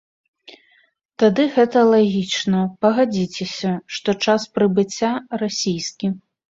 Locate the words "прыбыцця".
4.59-5.17